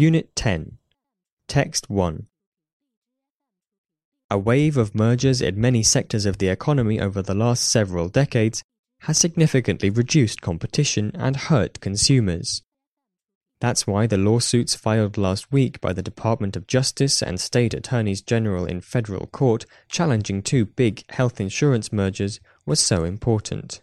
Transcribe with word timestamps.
Unit 0.00 0.36
10 0.36 0.78
Text 1.48 1.90
1 1.90 2.28
A 4.30 4.38
wave 4.38 4.76
of 4.76 4.94
mergers 4.94 5.42
in 5.42 5.60
many 5.60 5.82
sectors 5.82 6.24
of 6.24 6.38
the 6.38 6.46
economy 6.46 7.00
over 7.00 7.20
the 7.20 7.34
last 7.34 7.68
several 7.68 8.08
decades 8.08 8.62
has 9.00 9.18
significantly 9.18 9.90
reduced 9.90 10.40
competition 10.40 11.10
and 11.14 11.34
hurt 11.34 11.80
consumers. 11.80 12.62
That's 13.60 13.88
why 13.88 14.06
the 14.06 14.18
lawsuits 14.18 14.76
filed 14.76 15.18
last 15.18 15.50
week 15.50 15.80
by 15.80 15.92
the 15.92 16.08
Department 16.10 16.54
of 16.54 16.68
Justice 16.68 17.20
and 17.20 17.40
state 17.40 17.74
attorneys 17.74 18.22
general 18.22 18.66
in 18.66 18.80
federal 18.82 19.26
court 19.26 19.66
challenging 19.90 20.42
two 20.42 20.66
big 20.66 21.10
health 21.10 21.40
insurance 21.40 21.92
mergers 21.92 22.38
was 22.64 22.78
so 22.78 23.02
important. 23.02 23.80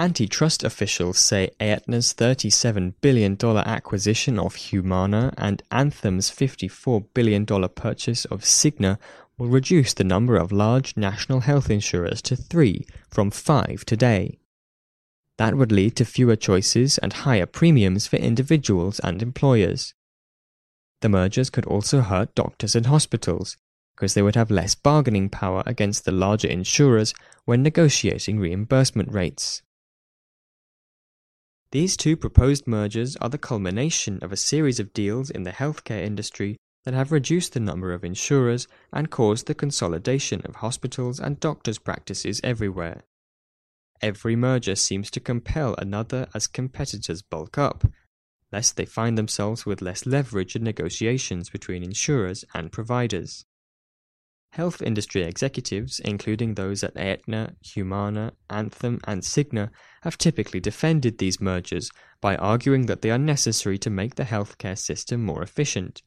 Antitrust 0.00 0.62
officials 0.62 1.18
say 1.18 1.50
Aetna's 1.58 2.14
$37 2.14 2.94
billion 3.00 3.36
acquisition 3.42 4.38
of 4.38 4.54
Humana 4.54 5.34
and 5.36 5.60
Anthem's 5.72 6.30
$54 6.30 7.06
billion 7.14 7.44
purchase 7.44 8.24
of 8.26 8.42
Cigna 8.42 8.98
will 9.36 9.48
reduce 9.48 9.94
the 9.94 10.04
number 10.04 10.36
of 10.36 10.52
large 10.52 10.96
national 10.96 11.40
health 11.40 11.68
insurers 11.68 12.22
to 12.22 12.36
three 12.36 12.86
from 13.10 13.32
five 13.32 13.84
today. 13.84 14.38
That 15.36 15.56
would 15.56 15.72
lead 15.72 15.96
to 15.96 16.04
fewer 16.04 16.36
choices 16.36 16.98
and 16.98 17.12
higher 17.12 17.46
premiums 17.46 18.06
for 18.06 18.16
individuals 18.18 19.00
and 19.00 19.20
employers. 19.20 19.94
The 21.00 21.08
mergers 21.08 21.50
could 21.50 21.66
also 21.66 22.02
hurt 22.02 22.36
doctors 22.36 22.76
and 22.76 22.86
hospitals, 22.86 23.56
because 23.96 24.14
they 24.14 24.22
would 24.22 24.36
have 24.36 24.50
less 24.52 24.76
bargaining 24.76 25.28
power 25.28 25.64
against 25.66 26.04
the 26.04 26.12
larger 26.12 26.46
insurers 26.46 27.14
when 27.46 27.64
negotiating 27.64 28.38
reimbursement 28.38 29.12
rates. 29.12 29.62
These 31.70 31.98
two 31.98 32.16
proposed 32.16 32.66
mergers 32.66 33.16
are 33.16 33.28
the 33.28 33.36
culmination 33.36 34.20
of 34.22 34.32
a 34.32 34.38
series 34.38 34.80
of 34.80 34.94
deals 34.94 35.28
in 35.28 35.42
the 35.42 35.52
healthcare 35.52 36.02
industry 36.02 36.56
that 36.84 36.94
have 36.94 37.12
reduced 37.12 37.52
the 37.52 37.60
number 37.60 37.92
of 37.92 38.04
insurers 38.04 38.66
and 38.90 39.10
caused 39.10 39.46
the 39.46 39.54
consolidation 39.54 40.40
of 40.46 40.56
hospitals 40.56 41.20
and 41.20 41.38
doctors' 41.38 41.78
practices 41.78 42.40
everywhere. 42.42 43.02
Every 44.00 44.34
merger 44.34 44.76
seems 44.76 45.10
to 45.10 45.20
compel 45.20 45.74
another 45.76 46.28
as 46.32 46.46
competitors 46.46 47.20
bulk 47.20 47.58
up, 47.58 47.84
lest 48.50 48.78
they 48.78 48.86
find 48.86 49.18
themselves 49.18 49.66
with 49.66 49.82
less 49.82 50.06
leverage 50.06 50.56
in 50.56 50.64
negotiations 50.64 51.50
between 51.50 51.82
insurers 51.82 52.46
and 52.54 52.72
providers. 52.72 53.44
Health 54.50 54.82
industry 54.82 55.22
executives, 55.22 56.00
including 56.00 56.54
those 56.54 56.82
at 56.82 56.96
Aetna, 56.96 57.54
Humana, 57.62 58.32
Anthem, 58.48 58.98
and 59.04 59.22
Cigna, 59.22 59.70
have 60.02 60.18
typically 60.18 60.58
defended 60.58 61.18
these 61.18 61.40
mergers 61.40 61.90
by 62.20 62.34
arguing 62.36 62.86
that 62.86 63.02
they 63.02 63.10
are 63.10 63.18
necessary 63.18 63.78
to 63.78 63.90
make 63.90 64.14
the 64.14 64.24
healthcare 64.24 64.76
system 64.76 65.22
more 65.24 65.42
efficient. 65.42 66.02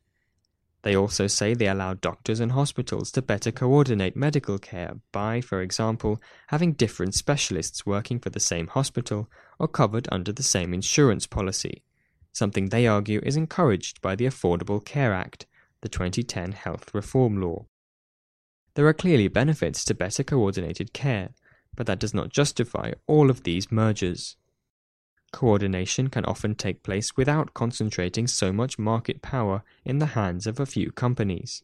They 0.83 0.95
also 0.95 1.27
say 1.27 1.53
they 1.53 1.67
allow 1.67 1.93
doctors 1.93 2.39
and 2.39 2.53
hospitals 2.53 3.11
to 3.11 3.21
better 3.21 3.51
coordinate 3.51 4.15
medical 4.15 4.57
care 4.57 4.95
by, 5.11 5.39
for 5.39 5.61
example, 5.61 6.19
having 6.47 6.73
different 6.73 7.13
specialists 7.13 7.85
working 7.85 8.19
for 8.19 8.31
the 8.31 8.39
same 8.39 8.67
hospital 8.67 9.29
or 9.59 9.67
covered 9.67 10.07
under 10.11 10.31
the 10.31 10.43
same 10.43 10.73
insurance 10.73 11.27
policy, 11.27 11.83
something 12.33 12.69
they 12.69 12.87
argue 12.87 13.21
is 13.21 13.37
encouraged 13.37 14.01
by 14.01 14.15
the 14.15 14.25
Affordable 14.25 14.83
Care 14.83 15.13
Act, 15.13 15.45
the 15.81 15.89
2010 15.89 16.53
health 16.53 16.93
reform 16.93 17.39
law. 17.39 17.67
There 18.75 18.87
are 18.87 18.93
clearly 18.93 19.27
benefits 19.27 19.83
to 19.85 19.93
better 19.93 20.23
coordinated 20.23 20.93
care, 20.93 21.31
but 21.75 21.87
that 21.87 21.99
does 21.99 22.13
not 22.13 22.29
justify 22.29 22.93
all 23.07 23.29
of 23.29 23.43
these 23.43 23.71
mergers. 23.71 24.37
Coordination 25.33 26.09
can 26.09 26.25
often 26.25 26.55
take 26.55 26.83
place 26.83 27.15
without 27.15 27.53
concentrating 27.53 28.27
so 28.27 28.51
much 28.51 28.79
market 28.79 29.21
power 29.21 29.63
in 29.85 29.99
the 29.99 30.07
hands 30.17 30.45
of 30.47 30.59
a 30.59 30.65
few 30.65 30.91
companies. 30.91 31.63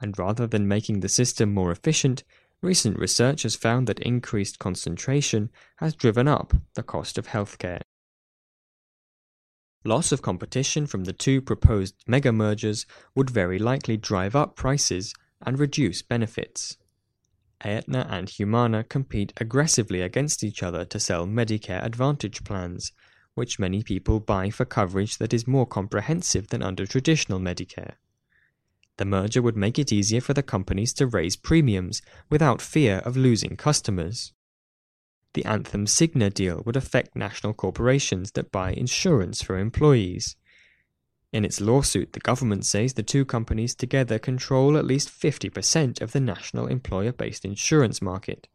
And 0.00 0.18
rather 0.18 0.46
than 0.46 0.68
making 0.68 1.00
the 1.00 1.08
system 1.08 1.54
more 1.54 1.70
efficient, 1.70 2.22
recent 2.60 2.98
research 2.98 3.42
has 3.42 3.54
found 3.54 3.86
that 3.86 4.00
increased 4.00 4.58
concentration 4.58 5.50
has 5.76 5.94
driven 5.94 6.28
up 6.28 6.54
the 6.74 6.82
cost 6.82 7.18
of 7.18 7.28
healthcare. 7.28 7.80
Loss 9.84 10.10
of 10.10 10.22
competition 10.22 10.86
from 10.86 11.04
the 11.04 11.12
two 11.12 11.40
proposed 11.40 11.94
mega 12.06 12.32
mergers 12.32 12.86
would 13.14 13.30
very 13.30 13.58
likely 13.58 13.96
drive 13.96 14.34
up 14.34 14.56
prices 14.56 15.14
and 15.44 15.58
reduce 15.58 16.02
benefits. 16.02 16.76
Aetna 17.64 18.06
and 18.10 18.28
Humana 18.28 18.84
compete 18.84 19.32
aggressively 19.38 20.02
against 20.02 20.44
each 20.44 20.62
other 20.62 20.84
to 20.84 21.00
sell 21.00 21.26
Medicare 21.26 21.84
Advantage 21.84 22.44
plans, 22.44 22.92
which 23.34 23.58
many 23.58 23.82
people 23.82 24.20
buy 24.20 24.50
for 24.50 24.64
coverage 24.64 25.18
that 25.18 25.34
is 25.34 25.46
more 25.46 25.66
comprehensive 25.66 26.48
than 26.48 26.62
under 26.62 26.86
traditional 26.86 27.38
Medicare. 27.38 27.94
The 28.98 29.04
merger 29.04 29.42
would 29.42 29.56
make 29.56 29.78
it 29.78 29.92
easier 29.92 30.20
for 30.20 30.32
the 30.32 30.42
companies 30.42 30.92
to 30.94 31.06
raise 31.06 31.36
premiums 31.36 32.00
without 32.30 32.62
fear 32.62 32.98
of 32.98 33.16
losing 33.16 33.56
customers. 33.56 34.32
The 35.34 35.44
Anthem 35.44 35.84
Cigna 35.84 36.32
deal 36.32 36.62
would 36.64 36.76
affect 36.76 37.14
national 37.14 37.52
corporations 37.52 38.32
that 38.32 38.50
buy 38.50 38.72
insurance 38.72 39.42
for 39.42 39.58
employees. 39.58 40.36
In 41.36 41.44
its 41.44 41.60
lawsuit, 41.60 42.14
the 42.14 42.20
government 42.20 42.64
says 42.64 42.94
the 42.94 43.02
two 43.02 43.26
companies 43.26 43.74
together 43.74 44.18
control 44.18 44.78
at 44.78 44.86
least 44.86 45.10
50% 45.10 46.00
of 46.00 46.12
the 46.12 46.18
national 46.18 46.66
employer 46.66 47.12
based 47.12 47.44
insurance 47.44 48.00
market. 48.00 48.48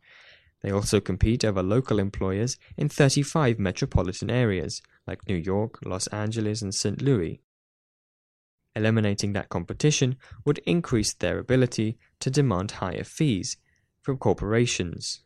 They 0.64 0.72
also 0.72 1.00
compete 1.00 1.46
over 1.46 1.62
local 1.62 2.00
employers 2.00 2.58
in 2.76 2.90
35 2.90 3.60
metropolitan 3.60 4.32
areas, 4.32 4.82
like 5.06 5.28
New 5.28 5.36
York, 5.36 5.78
Los 5.86 6.08
Angeles, 6.08 6.64
and 6.64 6.74
St. 6.74 7.04
Louis. 7.04 7.44
Eliminating 8.76 9.34
that 9.34 9.50
competition 9.50 10.18
would 10.44 10.58
increase 10.66 11.14
their 11.14 11.38
ability 11.38 12.00
to 12.20 12.32
demand 12.32 12.72
higher 12.72 13.04
fees 13.04 13.58
from 14.02 14.18
corporations. 14.18 15.22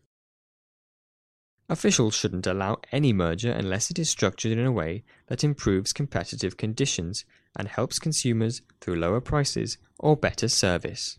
Officials 1.68 2.14
shouldn't 2.14 2.46
allow 2.46 2.78
any 2.92 3.12
merger 3.12 3.52
unless 3.52 3.90
it 3.90 3.98
is 3.98 4.10
structured 4.10 4.52
in 4.52 4.66
a 4.66 4.72
way 4.72 5.04
that 5.28 5.44
improves 5.44 5.94
competitive 5.94 6.58
conditions 6.58 7.26
and 7.56 7.68
helps 7.68 7.98
consumers 7.98 8.62
through 8.82 8.98
lower 8.98 9.20
prices 9.20 9.78
or 9.98 10.16
better 10.16 10.48
service. 10.48 11.18